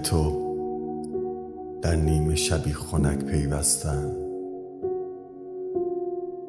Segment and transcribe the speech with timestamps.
[0.00, 0.50] تو
[1.82, 4.16] در نیمه شبی خنک پیوستن.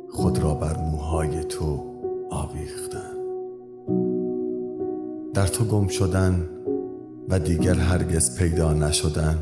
[0.10, 1.80] خود را بر موهای تو
[2.30, 3.18] آویختن.
[5.34, 6.50] در تو گم شدن
[7.30, 9.38] و دیگر هرگز پیدا نشدن.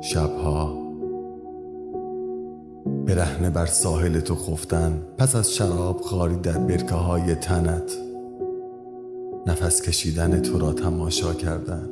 [0.00, 0.80] شبها
[3.06, 5.02] برهنه بر ساحل تو خفتن.
[5.18, 8.09] پس از شراب خاری در برکه های تنت.
[9.50, 11.88] نفس کشیدن تو را تماشا کردن.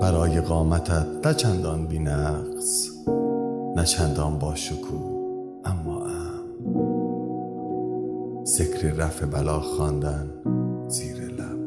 [0.00, 2.90] برای قامتت نه چندان بی نقص
[3.76, 4.54] نه چندان با
[5.64, 6.44] اما ام
[8.44, 10.30] ذکر رفع بلا خواندن
[10.88, 11.58] زیر لب.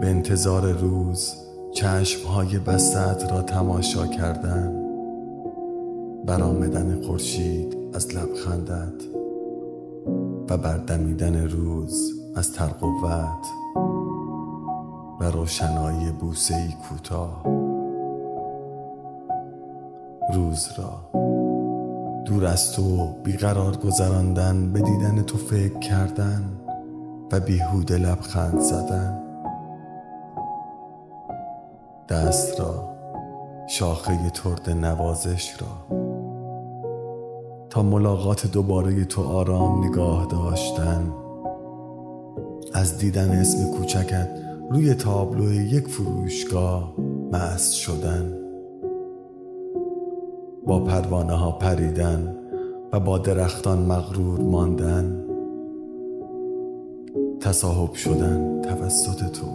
[0.00, 1.34] به انتظار روز
[1.72, 4.84] چشمهای بستت را تماشا کردن.
[6.26, 9.18] برآمدن خورشید از لبخندت
[10.50, 13.46] و بردمیدن روز از ترقوت
[15.20, 17.44] و روشنایی بوسه ای کوتاه
[20.34, 21.10] روز را
[22.24, 26.44] دور از تو بیقرار گذراندن به دیدن تو فکر کردن
[27.32, 29.18] و بیهوده لبخند زدن.
[32.08, 32.88] دست را
[33.68, 36.07] شاخه ترد نوازش را
[37.70, 41.12] تا ملاقات دوباره تو آرام نگاه داشتن.
[42.74, 44.28] از دیدن اسم کوچکت
[44.70, 46.94] روی تابلو یک فروشگاه
[47.32, 48.32] مست شدن.
[50.66, 52.36] با پروانه ها پریدن
[52.92, 55.24] و با درختان مغرور ماندن.
[57.40, 59.46] تصاحب شدن توسط تو.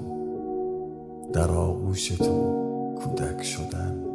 [1.34, 2.54] در آغوش تو
[2.96, 4.13] کودک شدن.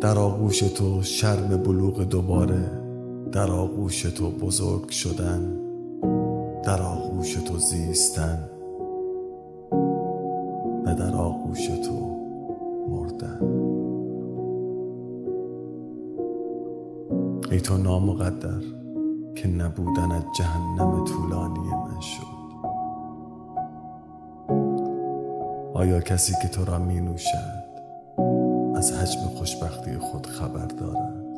[0.00, 2.70] در آغوش تو شرم بلوغ دوباره
[3.32, 5.58] در آغوش تو بزرگ شدن
[6.64, 8.48] در آغوش تو زیستن
[10.86, 12.16] و در آغوش تو
[12.90, 13.40] مردن.
[17.50, 18.62] ای تو نامقدر
[19.34, 22.38] که نبودن جهنم طولانی من شد.
[25.74, 27.67] آیا کسی که تو را می نوشد
[28.78, 31.28] از حجم خوشبختی خود خبر دارد.